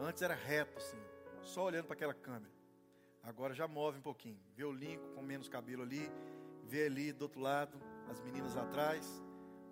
[0.00, 1.00] Antes era reto assim,
[1.42, 2.52] só olhando para aquela câmera.
[3.22, 4.40] Agora já move um pouquinho.
[4.54, 6.10] Vê o Lincoln com menos cabelo ali,
[6.64, 9.22] vê ali do outro lado as meninas atrás,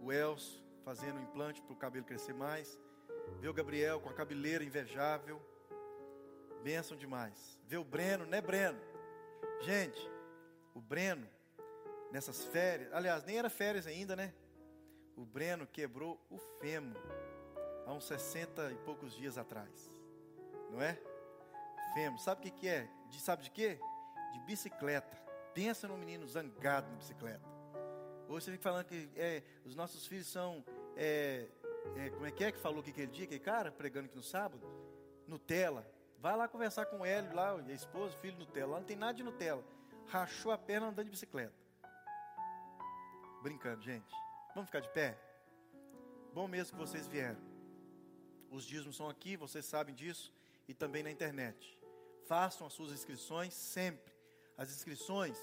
[0.01, 2.79] o Elcio fazendo um implante para o cabelo crescer mais.
[3.41, 5.41] Vê o Gabriel com a cabeleira invejável.
[6.63, 7.59] Bênção demais.
[7.67, 8.79] Vê o Breno, né, Breno?
[9.61, 10.11] Gente,
[10.75, 11.29] o Breno,
[12.11, 14.33] nessas férias, aliás, nem era férias ainda, né?
[15.17, 16.97] O Breno quebrou o fêmur
[17.87, 19.93] há uns 60 e poucos dias atrás.
[20.73, 20.99] Não é?
[21.93, 22.19] Fêmur.
[22.19, 22.89] Sabe o que, é?
[23.11, 23.79] De, sabe de quê?
[24.33, 25.17] De bicicleta.
[25.55, 27.47] Pensa num menino zangado na bicicleta.
[28.27, 30.65] Hoje você fica falando que é, os nossos filhos são
[30.97, 31.47] é,
[31.97, 34.23] é, como é que é que falou que aquele dia, aquele cara, pregando aqui no
[34.23, 34.67] sábado?
[35.27, 35.87] Nutella.
[36.19, 38.73] Vai lá conversar com o Hélio lá, a esposa, filho Nutella.
[38.73, 39.63] Lá não tem nada de Nutella.
[40.07, 41.55] Rachou a perna andando de bicicleta.
[43.43, 44.15] Brincando, gente.
[44.55, 45.19] Vamos ficar de pé?
[46.33, 47.41] Bom mesmo que vocês vieram.
[48.51, 50.33] Os dízimos são aqui, vocês sabem disso,
[50.69, 51.79] e também na internet.
[52.27, 54.13] Façam as suas inscrições sempre.
[54.57, 55.37] As inscrições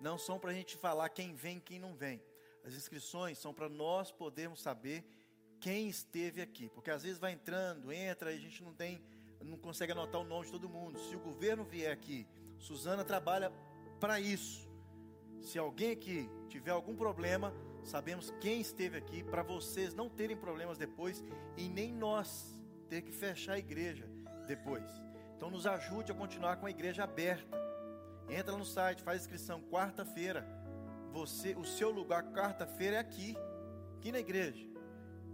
[0.00, 2.22] não são para a gente falar quem vem e quem não vem.
[2.64, 5.04] As inscrições são para nós podermos saber
[5.60, 9.02] quem esteve aqui, porque às vezes vai entrando, entra e a gente não tem,
[9.40, 10.98] não consegue anotar o nome de todo mundo.
[10.98, 12.26] Se o governo vier aqui,
[12.58, 13.52] Suzana trabalha
[13.98, 14.68] para isso.
[15.42, 17.52] Se alguém aqui tiver algum problema,
[17.84, 21.24] sabemos quem esteve aqui para vocês não terem problemas depois
[21.56, 22.54] e nem nós
[22.88, 24.08] ter que fechar a igreja
[24.54, 24.88] depois.
[25.36, 27.56] Então nos ajude a continuar com a igreja aberta.
[28.28, 30.42] Entra no site, faz inscrição quarta-feira.
[31.12, 33.36] Você, o seu lugar quarta-feira é aqui,
[33.96, 34.64] aqui na igreja.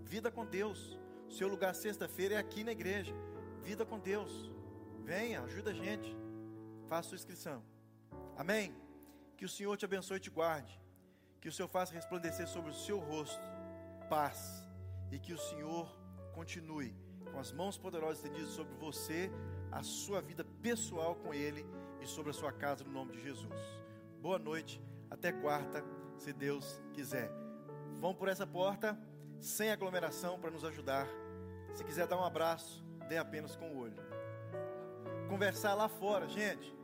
[0.04, 0.80] Vida com Deus.
[1.28, 3.12] O seu lugar sexta-feira é aqui na igreja.
[3.62, 4.32] Vida com Deus.
[5.02, 6.16] Venha, ajuda a gente.
[6.88, 7.62] Faça sua inscrição.
[8.36, 8.74] Amém?
[9.36, 10.80] Que o Senhor te abençoe e te guarde.
[11.40, 13.42] Que o Senhor faça resplandecer sobre o seu rosto
[14.08, 14.38] paz.
[15.10, 15.86] E que o Senhor
[16.32, 17.05] continue
[17.36, 19.30] com as mãos poderosas estendidas sobre você,
[19.70, 21.66] a sua vida pessoal com Ele
[22.00, 23.60] e sobre a sua casa, no nome de Jesus.
[24.22, 25.84] Boa noite, até quarta,
[26.16, 27.30] se Deus quiser.
[28.00, 28.98] Vamos por essa porta
[29.38, 31.06] sem aglomeração para nos ajudar.
[31.74, 34.02] Se quiser dar um abraço, dê apenas com o olho.
[35.28, 36.74] Conversar lá fora, gente.